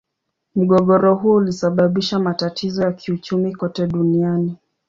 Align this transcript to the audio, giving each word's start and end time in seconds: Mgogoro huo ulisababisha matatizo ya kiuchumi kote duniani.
Mgogoro 0.55 1.15
huo 1.15 1.35
ulisababisha 1.35 2.19
matatizo 2.19 2.83
ya 2.83 2.91
kiuchumi 2.91 3.55
kote 3.55 3.87
duniani. 3.87 4.55